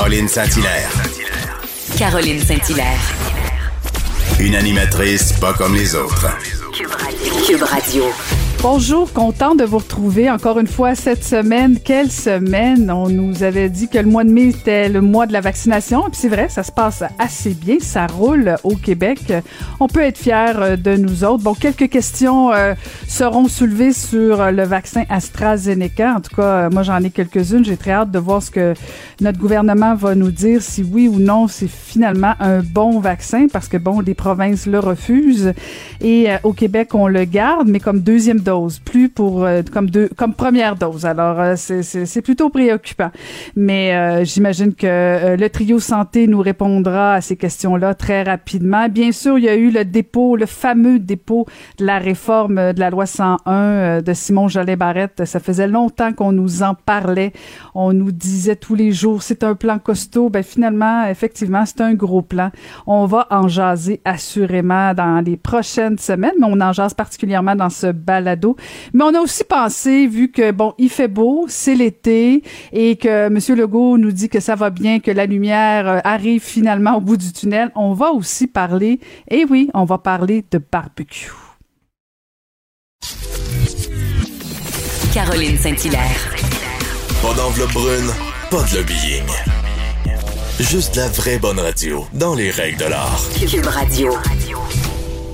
[0.00, 0.90] Caroline Saint-Hilaire.
[1.98, 2.98] Caroline Saint-Hilaire.
[4.38, 6.26] Une animatrice pas comme les autres.
[7.46, 8.04] Cube Radio.
[8.62, 11.78] Bonjour, content de vous retrouver encore une fois cette semaine.
[11.82, 12.90] Quelle semaine!
[12.90, 16.06] On nous avait dit que le mois de mai était le mois de la vaccination.
[16.06, 17.76] Et puis c'est vrai, ça se passe assez bien.
[17.80, 19.32] Ça roule au Québec.
[19.80, 21.42] On peut être fiers de nous autres.
[21.42, 22.74] Bon, quelques questions euh,
[23.08, 26.16] seront soulevées sur le vaccin AstraZeneca.
[26.16, 27.64] En tout cas, moi j'en ai quelques-unes.
[27.64, 28.74] J'ai très hâte de voir ce que
[29.22, 33.68] notre gouvernement va nous dire, si oui ou non c'est finalement un bon vaccin, parce
[33.68, 35.54] que bon, les provinces le refusent.
[36.02, 38.40] Et euh, au Québec, on le garde, mais comme deuxième
[38.84, 41.04] plus pour euh, comme deux comme première dose.
[41.06, 43.10] Alors euh, c'est plutôt préoccupant.
[43.56, 48.88] Mais euh, j'imagine que le trio santé nous répondra à ces questions-là très rapidement.
[48.88, 51.46] Bien sûr, il y a eu le dépôt, le fameux dépôt
[51.78, 55.24] de la réforme de la loi 101 de Simon Jollet Barrette.
[55.24, 57.32] Ça faisait longtemps qu'on nous en parlait.
[57.74, 60.28] On nous disait tous les jours c'est un plan costaud.
[60.28, 62.50] Ben finalement, effectivement, c'est un gros plan.
[62.86, 67.70] On va en jaser assurément dans les prochaines semaines, mais on en jase particulièrement dans
[67.70, 67.92] ce
[68.92, 73.26] mais on a aussi pensé, vu que, bon, il fait beau, c'est l'été, et que
[73.26, 73.38] M.
[73.56, 77.16] Legault nous dit que ça va bien, que la lumière euh, arrive finalement au bout
[77.16, 81.30] du tunnel, on va aussi parler, et oui, on va parler de barbecue.
[85.12, 86.34] Caroline Saint-Hilaire.
[87.22, 88.10] Pas d'enveloppe brune,
[88.50, 89.26] pas de lobbying.
[90.60, 93.20] Juste la vraie bonne radio, dans les règles de l'art.
[93.50, 94.12] Cube Radio.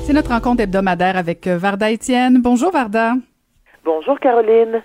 [0.06, 2.40] C'est notre rencontre hebdomadaire avec euh, Varda Étienne.
[2.40, 3.14] Bonjour Varda.
[3.84, 4.80] Bonjour Caroline.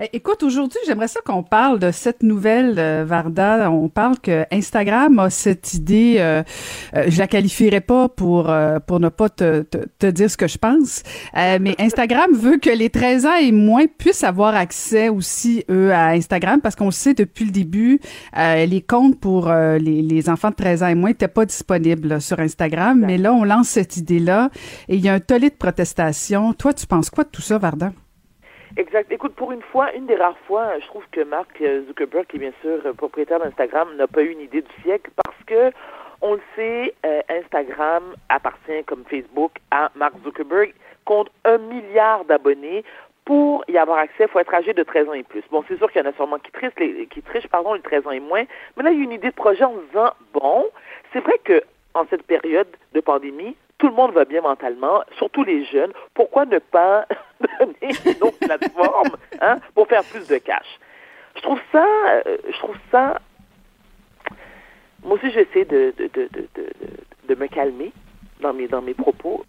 [0.00, 3.70] Eh, écoute, aujourd'hui, j'aimerais ça qu'on parle de cette nouvelle, euh, Varda.
[3.70, 6.42] On parle que Instagram a cette idée, euh,
[6.96, 8.52] euh je la qualifierais pas pour
[8.86, 11.02] pour ne pas te, te, dire ce que je pense,
[11.34, 16.08] mais Instagram veut que les 13 ans et moins puissent avoir accès aussi, eux, à
[16.08, 18.00] Instagram, parce qu'on sait depuis le début,
[18.36, 22.40] les comptes pour les, les, enfants de 13 ans et moins n'étaient pas disponibles sur
[22.40, 24.50] Instagram, mais là, on lance cette idée-là
[24.88, 26.52] et il y a un tollé de protestation.
[26.52, 27.92] Toi, tu penses quoi de tout ça, Varda?
[28.76, 29.12] Exact.
[29.12, 32.40] Écoute, pour une fois, une des rares fois, je trouve que Mark Zuckerberg, qui est
[32.40, 35.70] bien sûr propriétaire d'Instagram, n'a pas eu une idée du siècle parce que,
[36.20, 40.74] on le sait, euh, Instagram appartient comme Facebook à Mark Zuckerberg,
[41.04, 42.82] compte un milliard d'abonnés.
[43.24, 45.44] Pour y avoir accès, il faut être âgé de 13 ans et plus.
[45.52, 47.80] Bon, c'est sûr qu'il y en a sûrement qui trichent, les, qui trichent, pardon, les
[47.80, 48.44] 13 ans et moins.
[48.76, 50.66] Mais là, il y a une idée de projet en disant, bon,
[51.12, 51.62] c'est vrai que
[51.94, 55.92] en cette période de pandémie, tout le monde va bien mentalement, surtout les jeunes.
[56.14, 57.06] Pourquoi ne pas
[57.60, 59.10] donner une autre plateforme
[59.42, 60.80] hein, pour faire plus de cash?
[61.36, 61.84] Je trouve ça,
[62.26, 63.20] euh, je trouve ça.
[65.02, 66.70] Moi aussi, j'essaie de, de, de, de,
[67.28, 67.92] de me calmer
[68.40, 69.44] dans mes, dans mes propos,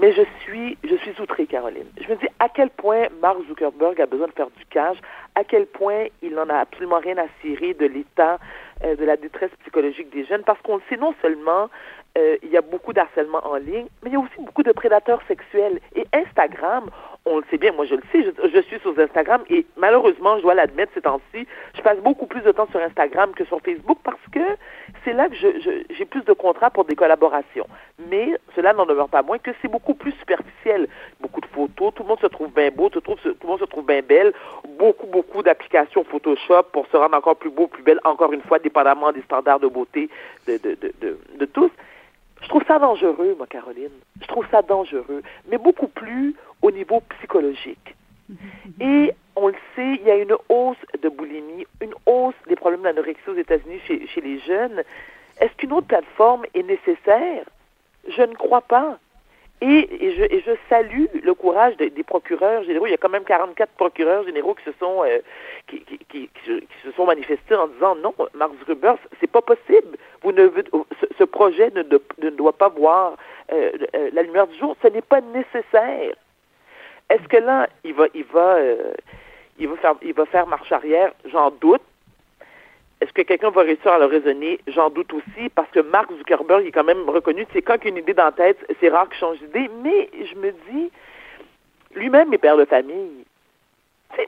[0.00, 1.90] mais je suis, je suis outrée, Caroline.
[2.00, 4.98] Je me dis à quel point Mark Zuckerberg a besoin de faire du cash,
[5.34, 8.38] à quel point il n'en a absolument rien à cirer de l'état
[8.84, 11.68] euh, de la détresse psychologique des jeunes, parce qu'on le sait non seulement
[12.18, 14.72] euh, il y a beaucoup d'harcèlement en ligne, mais il y a aussi beaucoup de
[14.72, 15.80] prédateurs sexuels.
[15.94, 16.90] Et Instagram,
[17.24, 20.42] on le sait bien, moi je le sais, je, suis sur Instagram et malheureusement, je
[20.42, 23.98] dois l'admettre ces temps-ci, je passe beaucoup plus de temps sur Instagram que sur Facebook
[24.02, 24.40] parce que
[25.04, 27.66] c'est là que j'ai plus de contrats pour des collaborations.
[28.10, 30.88] Mais cela n'en demeure pas moins que c'est beaucoup plus superficiel.
[31.20, 33.64] Beaucoup de photos, tout le monde se trouve bien beau, tout, tout le monde se
[33.66, 34.32] trouve bien belle,
[34.80, 38.58] beaucoup, beaucoup d'applications Photoshop pour se rendre encore plus beau, plus belle, encore une fois,
[38.58, 40.08] dépendamment des standards de beauté
[40.48, 41.70] de, de, de, de, de tous.
[42.42, 43.92] Je trouve ça dangereux, moi, Caroline.
[44.22, 47.94] Je trouve ça dangereux, mais beaucoup plus au niveau psychologique.
[48.80, 52.82] Et on le sait, il y a une hausse de boulimie, une hausse des problèmes
[52.82, 54.82] d'anorexie aux États-Unis chez, chez les jeunes.
[55.40, 57.44] Est-ce qu'une autre plateforme est nécessaire?
[58.08, 58.98] Je ne crois pas.
[59.62, 62.86] Et, je, et je salue le courage des procureurs généraux.
[62.86, 65.18] Il y a quand même 44 procureurs généraux qui se sont euh,
[65.66, 66.30] qui, qui, qui,
[66.82, 69.98] se sont manifestés en disant non, Mark Zuckerberg, c'est pas possible.
[70.22, 73.16] Vous ne ce, ce projet ne, ne, doit pas voir
[73.52, 74.76] euh, euh, la lumière du jour.
[74.82, 76.14] Ce n'est pas nécessaire.
[77.10, 78.56] Est-ce que là, il va, il va,
[79.58, 81.12] il va faire, il va faire marche arrière?
[81.26, 81.82] J'en doute.
[83.00, 84.60] Est-ce que quelqu'un va réussir à le raisonner?
[84.66, 87.46] J'en doute aussi, parce que Mark Zuckerberg est quand même reconnu.
[87.52, 89.70] C'est quand qu'il a une idée dans la tête, c'est rare qu'il change d'idée.
[89.82, 90.90] Mais je me dis,
[91.94, 93.24] lui-même est père de famille.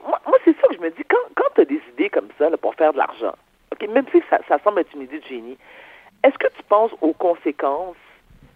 [0.07, 1.03] moi, c'est ça que je me dis.
[1.07, 3.35] Quand, quand tu as des idées comme ça pour faire de l'argent,
[3.87, 5.57] même si ça, ça semble être une idée de génie,
[6.23, 7.97] est-ce que tu penses aux conséquences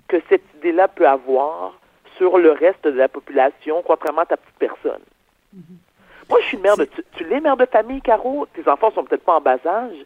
[0.08, 1.78] que cette idée-là peut avoir
[2.18, 5.02] sur le reste de la population, contrairement à ta petite personne?
[5.56, 5.87] Mm-hmm.
[6.30, 6.86] Moi, je suis mère de.
[6.86, 8.48] Tu, tu l'es mère de famille, Caro?
[8.54, 9.98] Tes enfants sont peut-être pas en bas âge.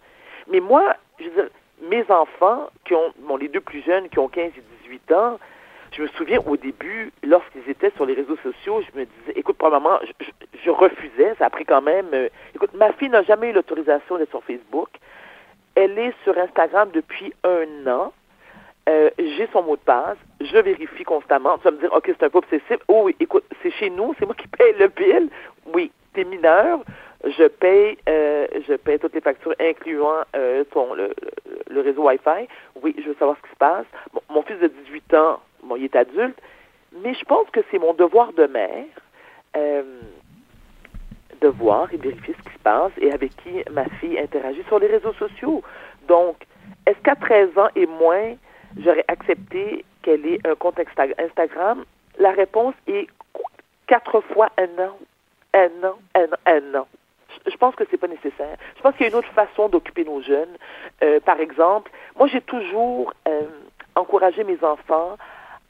[0.50, 1.50] Mais moi, je veux dire,
[1.82, 5.40] mes enfants, qui ont, bon, les deux plus jeunes, qui ont 15 et 18 ans,
[5.92, 9.58] je me souviens au début, lorsqu'ils étaient sur les réseaux sociaux, je me disais, écoute,
[9.58, 10.26] probablement, je,
[10.64, 12.08] je, refusais, ça a pris quand même.
[12.14, 14.90] Euh, écoute, ma fille n'a jamais eu l'autorisation d'être sur Facebook.
[15.76, 18.14] Elle est sur Instagram depuis un an.
[18.90, 21.58] Euh, j'ai son mot de passe, je vérifie constamment.
[21.58, 22.78] Tu vas me dire, OK, c'est un peu obsessif.
[22.88, 25.30] Oh oui, écoute, c'est chez nous, c'est moi qui paye le bill.
[25.74, 26.80] Oui, t'es mineur,
[27.26, 31.14] je paye, euh, je paye toutes les factures, incluant euh, ton, le,
[31.82, 32.48] réseau Wi-Fi.
[32.82, 33.86] Oui, je veux savoir ce qui se passe.
[34.30, 36.40] Mon fils de 18 ans, bon, il est adulte,
[37.04, 38.86] mais je pense que c'est mon devoir de mère
[39.56, 39.84] euh,
[41.42, 44.80] de voir et vérifier ce qui se passe et avec qui ma fille interagit sur
[44.80, 45.64] les réseaux sociaux.
[46.08, 46.38] Donc,
[46.86, 48.36] est-ce qu'à 13 ans et moins,
[48.78, 51.84] j'aurais accepté qu'elle ait un compte Insta- Instagram?
[52.20, 53.08] La réponse est
[53.88, 54.98] quatre fois un an.
[55.54, 56.88] Un an, un un an.
[57.46, 58.58] Je- pense que c'est pas nécessaire.
[58.78, 60.56] Je pense qu'il y a une autre façon d'occuper nos jeunes.
[61.04, 63.42] Euh, par exemple, moi j'ai toujours euh,
[63.96, 65.18] encouragé mes enfants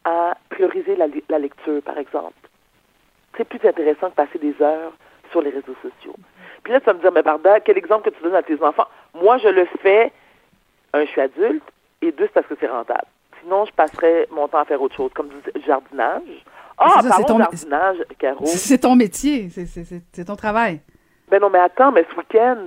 [0.03, 2.33] à prioriser la, la lecture, par exemple.
[3.37, 4.93] C'est plus intéressant que passer des heures
[5.31, 6.15] sur les réseaux sociaux.
[6.63, 8.61] Puis là, tu vas me dire, mais Barda, quel exemple que tu donnes à tes
[8.63, 8.87] enfants?
[9.13, 10.11] Moi, je le fais,
[10.93, 11.63] un, je suis adulte,
[12.01, 13.05] et deux, c'est parce que c'est rentable.
[13.41, 16.21] Sinon, je passerais mon temps à faire autre chose, comme du jardinage.
[16.83, 18.45] Ah, C'est c'est ton- jardinage, Caro.
[18.45, 20.79] C'est c'est ton métier, c'est- c'est c'est- c'est ton travail.
[21.29, 22.57] Ben non, mais attends, mais ce week-end,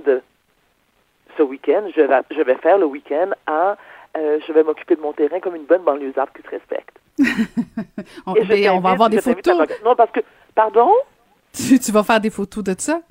[1.37, 3.75] ce week-end, je vais, je vais faire le week-end à,
[4.17, 6.97] euh, je vais m'occuper de mon terrain comme une bonne banlieusarde qui se respecte.
[8.25, 9.67] On, mais on va avoir des à photos.
[9.83, 10.19] Non, parce que,
[10.53, 10.89] pardon?
[11.53, 13.01] Tu, tu vas faire des photos de ça?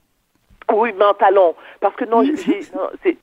[0.73, 1.55] Oui, mais en talon.
[1.81, 3.17] Parce que non, j'ai, j'ai- non, c'est...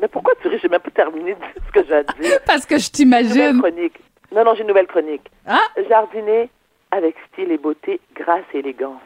[0.00, 0.58] Mais pourquoi tu ris?
[0.60, 2.38] J'ai même pas terminé de dire ce que j'ai à dire.
[2.46, 3.58] Parce que je t'imagine.
[3.60, 3.98] chronique.
[4.34, 5.30] Non, non, j'ai une nouvelle chronique.
[5.46, 5.60] Ah!
[5.88, 6.50] Jardiner
[6.90, 9.00] avec style et beauté, grâce et élégance.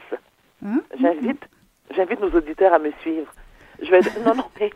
[0.65, 0.81] Hein?
[1.01, 1.43] J'invite,
[1.95, 3.31] j'invite nos auditeurs à me suivre.
[3.83, 4.71] Je vais, non, non, mais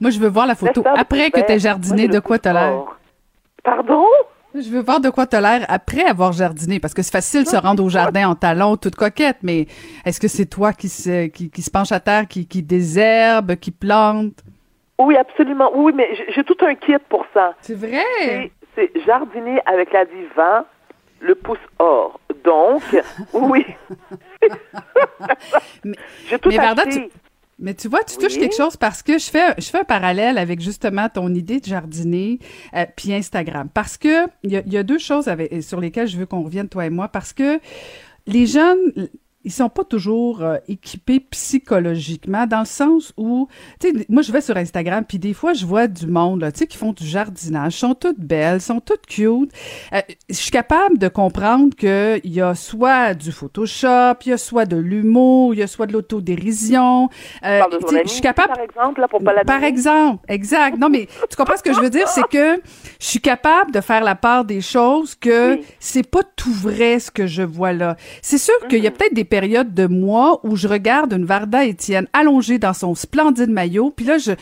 [0.00, 1.58] Moi, je veux voir la photo après que tu vert.
[1.58, 2.06] jardiné.
[2.06, 2.84] Moi, De quoi t'as l'air?
[3.62, 4.04] Pardon?
[4.54, 7.48] Je veux voir de quoi t'as l'air après avoir jardiné, parce que c'est facile de
[7.48, 9.66] se rendre au jardin en talons, toute coquette, mais
[10.04, 13.56] est-ce que c'est toi qui se, qui, qui se penche à terre, qui, qui désherbe,
[13.56, 14.34] qui plante?
[15.04, 15.70] Oui, absolument.
[15.74, 17.54] Oui, mais j'ai- tout un kit pour ça.
[17.60, 18.50] C'est vrai?
[18.74, 20.64] C'est- jardiner avec la divan,
[21.20, 22.18] le pouce or.
[22.44, 22.82] Donc,
[23.32, 23.64] oui.
[25.84, 25.94] Mais-
[26.28, 26.84] j'ai tout mais Varda.
[27.58, 28.24] Mais tu vois, tu Oui.
[28.24, 31.60] touches quelque chose parce que je fais, je fais un parallèle avec justement ton idée
[31.60, 32.38] de jardiner
[32.74, 33.68] euh, puis Instagram.
[33.72, 36.26] Parce que il y a, il y a deux choses avec, sur lesquelles je veux
[36.26, 37.60] qu'on revienne, toi et moi, parce que
[38.26, 39.08] les jeunes,
[39.44, 43.48] ils sont pas toujours euh, équipés psychologiquement dans le sens où,
[43.80, 46.52] tu sais, moi je vais sur Instagram puis des fois je vois du monde, là,
[46.52, 49.50] tu sais, qui font du jardinage, sont toutes belles, sont toutes cute.
[49.92, 54.32] Euh, je suis capable de comprendre que il y a soit du Photoshop, il y
[54.32, 57.08] a soit de l'humour, il y a soit de l'autodérision.
[57.44, 57.60] Euh,
[58.04, 60.78] je suis capable par exemple, là, pour pas la par exemple, exact.
[60.78, 62.60] Non, mais tu comprends ce que je veux dire, c'est que
[63.00, 65.64] je suis capable de faire la part des choses que Oui.
[65.80, 67.96] c'est pas tout vrai ce que je vois là.
[68.22, 68.84] C'est sûr qu'il Mhm.
[68.84, 72.74] y a peut-être des périodes de mois où je regarde une Varda Étienne allongée dans
[72.74, 74.32] son splendide maillot, puis là je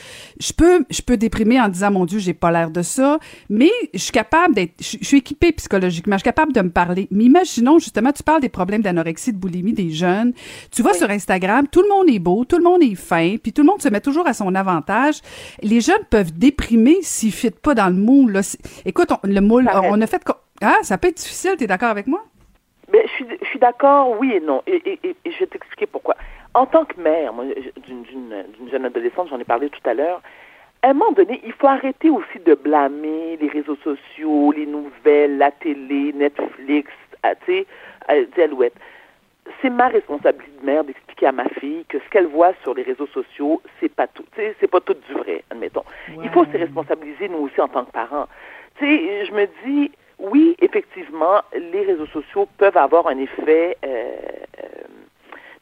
[0.40, 3.70] je peux je peux déprimer en disant mon Dieu j'ai pas l'air de ça, mais
[3.94, 7.06] je suis capable d'être je je suis équipée psychologiquement, je suis capable de me parler.
[7.12, 10.32] Mais imaginons justement tu parles des problèmes d'anorexie, de boulimie des jeunes.
[10.72, 10.98] Tu vas Oui.
[10.98, 13.68] sur Instagram, tout le monde est beau, tout le monde est fin, puis tout le
[13.68, 15.20] monde se met toujours à son avantage.
[15.62, 18.32] Les jeunes peuvent déprimer s'ils ne pas dans le moule.
[18.32, 18.40] Là.
[18.84, 19.90] Écoute, on, le moule, Pareil.
[19.92, 20.22] on a fait...
[20.60, 22.22] Ah, ça peut être difficile, t'es d'accord avec moi?
[22.92, 24.62] Mais je suis, je suis d'accord, oui et non.
[24.66, 26.16] Et, et- et- et je vais t'expliquer pourquoi.
[26.54, 27.32] En tant que mère,
[27.86, 28.04] d'une
[28.70, 30.20] jeune adolescente, j'en ai parlé tout à l'heure,
[30.82, 35.36] à un moment donné, il faut arrêter aussi de blâmer les réseaux sociaux, les nouvelles,
[35.38, 36.90] la télé, Netflix,
[37.22, 37.66] ah, tu sais,
[38.10, 38.74] euh, Alouette.
[39.60, 42.82] C'est ma responsabilité de mère d'expliquer à ma fille que ce qu'elle voit sur les
[42.82, 45.84] réseaux sociaux, c'est pas tout, tu sais, c'est pas tout du vrai, admettons.
[46.24, 48.26] Il faut se responsabiliser, nous aussi, en tant que parents.
[48.78, 49.90] Tu sais, je me dis,
[51.72, 54.66] les réseaux sociaux peuvent avoir un effet euh, euh,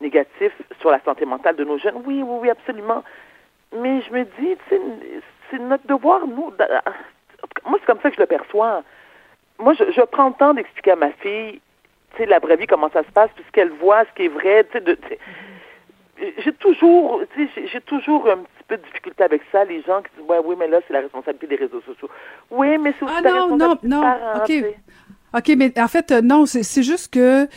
[0.01, 1.97] négatif sur la santé mentale de nos jeunes.
[2.07, 3.03] Oui, oui, oui, absolument.
[3.77, 4.57] Mais je me dis,
[5.51, 6.53] c'est notre devoir, nous.
[7.67, 8.83] Moi, c'est comme ça que je le perçois.
[9.59, 11.61] Moi, je, je prends le temps d'expliquer à ma fille,
[12.13, 14.25] tu sais, la vraie vie, comment ça se passe, puis ce qu'elle voit, ce qui
[14.27, 15.19] est vrai, tu sais,
[16.39, 20.03] j'ai toujours, tu sais, j'ai- toujours un petit peu de difficulté avec ça, les gens
[20.03, 22.09] qui disent, ouais, oui, mais là, c'est la responsabilité des réseaux sociaux.
[22.51, 24.75] Oui, mais c'est aussi Ah la non, non, responsabilité non, des parents, OK.
[25.37, 27.49] OK, mais en fait, euh, non, c'est juste que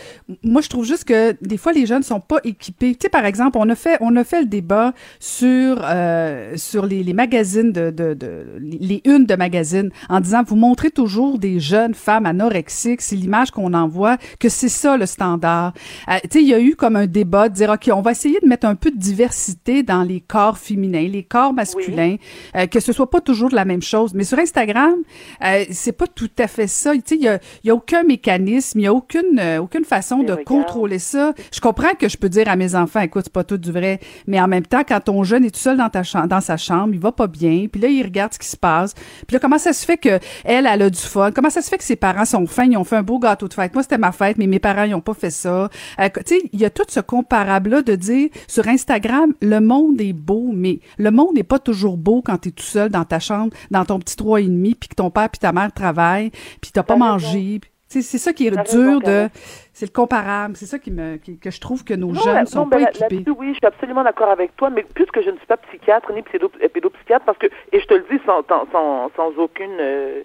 [0.44, 2.94] moi, je trouve juste que des fois, les jeunes sont pas équipés.
[2.94, 6.86] Tu sais, par exemple, on a fait, on a fait le débat sur euh, sur
[6.86, 11.40] les, les magazines de, de, de les unes de magazines en disant vous montrez toujours
[11.40, 15.74] des jeunes femmes anorexiques, c'est l'image qu'on envoie, que c'est ça le standard.
[16.10, 18.12] Euh, tu sais, il y a eu comme un débat de dire OK, on va
[18.12, 22.18] essayer de mettre un peu de diversité dans les corps féminins, les corps masculins,
[22.56, 24.14] euh, que ce soit pas toujours de la même chose.
[24.14, 24.96] Mais sur Instagram,
[25.44, 26.94] euh, c'est pas tout à fait ça.
[26.94, 29.60] Tu sais, il y a il y a aucun mécanisme, il y a aucune euh,
[29.60, 30.48] aucune façon Mais de regarde.
[30.48, 31.34] contrôler ça.
[31.54, 34.00] Je comprends que je peux dire à mes enfants, écoute, c'est pas tout du vrai,
[34.28, 36.58] mais en même temps, quand ton jeune est tout seul dans ta chambre, dans sa
[36.58, 38.94] chambre, il va pas bien, puis là il regarde ce qui se passe,
[39.28, 41.70] puis là comment ça se fait que elle, elle a du fun, comment ça se
[41.70, 43.74] fait que ses parents sont fins, ils ont fait un beau gâteau de fête?
[43.74, 45.70] Moi c'était ma fête, mais mes parents ils ont pas fait ça.
[46.00, 49.60] Euh, tu sais, il y a tout ce comparable là de dire sur Instagram, le
[49.60, 52.90] monde est beau, mais le monde n'est pas toujours beau quand tu es tout seul
[52.90, 55.52] dans ta chambre, dans ton petit trois et demi, puis que ton père puis ta
[55.52, 57.61] mère travaillent, puis t'as pas mangé.
[58.00, 59.28] C'est ça qui est dur de,
[59.74, 60.56] c'est le comparable.
[60.56, 62.70] C'est ça qui me, qui- que je trouve que nos Non, jeunes là- sont non,
[62.70, 63.24] pas ben, équipés.
[63.38, 66.22] oui, je suis absolument d'accord avec toi, mais puisque je ne suis pas psychiatre ni
[66.22, 70.22] pédo- euh, pédopsychiatre, parce que, et je te le dis sans, sans, sans, aucune, euh,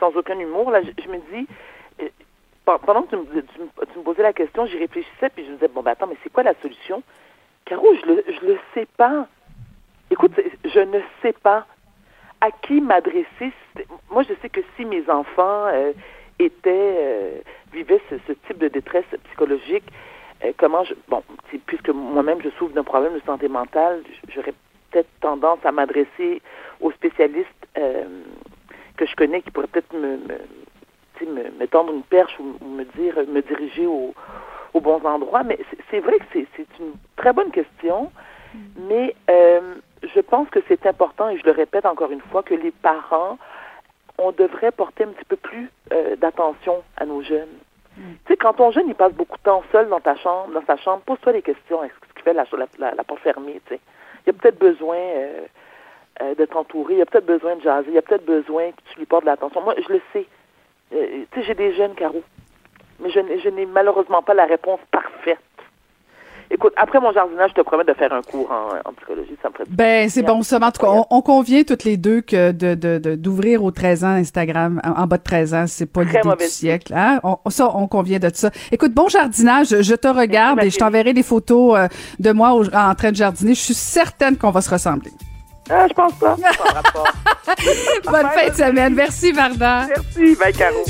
[0.00, 1.46] sans aucun humour, là, je, je me dis,
[2.02, 2.08] euh,
[2.66, 5.44] pe- pendant que tu me, tu, me, tu me posais la question, j'y réfléchissais, puis
[5.44, 7.02] je me disais, bon, ben attends, mais c'est quoi la solution?
[7.64, 9.28] Caro, je le, je le sais pas.
[10.10, 10.32] Écoute,
[10.64, 11.66] je ne sais pas
[12.40, 13.52] à qui m'adresser.
[14.10, 15.92] Moi, je sais que si mes enfants euh,
[16.38, 17.40] étaient, euh,
[17.72, 19.84] vivaient ce, ce type de détresse psychologique,
[20.44, 21.22] euh, comment je, bon,
[21.66, 24.54] puisque moi-même je souffre d'un problème de santé mentale, j'aurais
[24.90, 26.42] peut-être tendance à m'adresser
[26.80, 27.48] aux spécialistes
[27.78, 28.04] euh,
[28.96, 30.18] que je connais qui pourraient peut-être me,
[31.26, 34.14] me, tendre une perche ou, ou me dire, me diriger au,
[34.72, 35.42] aux bons endroits.
[35.42, 35.58] Mais
[35.90, 38.10] c'est- vrai que c'est c'est une très bonne question,
[38.88, 39.74] mais euh,
[40.14, 43.38] je pense que c'est important, et je le répète encore une fois, que les parents,
[44.18, 47.48] on devrait porter un petit peu plus euh, d'attention à nos jeunes.
[47.96, 50.64] Tu sais, quand ton jeune, il passe beaucoup de temps seul dans ta chambre, dans
[50.66, 51.84] sa chambre, pose-toi des questions.
[51.84, 53.80] Est-ce qu'il fait la, la, la, la porte fermée, tu sais?
[54.26, 55.42] Il y a peut-être besoin euh,
[56.22, 58.70] euh, d'être entouré, il y a peut-être besoin de jaser, il y a peut-être besoin
[58.72, 59.60] que tu lui portes de l'attention.
[59.62, 60.26] Moi, je le sais.
[60.92, 62.22] Euh, tu sais, j'ai des jeunes, Caro,
[62.98, 65.38] mais je n'ai malheureusement pas la réponse parfaite.
[66.50, 69.48] Écoute, après mon jardinage, je te promets de faire un cours en, en psychologie, ça
[69.48, 70.58] me ferait Ben, c'est bon, ça.
[70.62, 73.70] En tout cas, on, on convient toutes les deux que de, de, de- d'ouvrir aux
[73.70, 76.92] 13 ans Instagram, en, en bas de 13 ans, c'est pas l'idée du siècle.
[76.94, 77.20] Hein?
[77.24, 78.50] On, ça, on convient de ça.
[78.70, 79.80] Écoute, bon jardinage.
[79.82, 81.88] Je te regarde et je t'enverrai des photos euh,
[82.20, 83.54] de moi au- en train de jardiner.
[83.54, 85.10] Je suis certaine qu'on va se ressembler.
[85.70, 86.36] Ah, je pense pas.
[88.04, 88.94] Bonne fin de semaine.
[88.94, 89.86] Merci, Varda.
[89.88, 90.84] Merci, bye, Caro.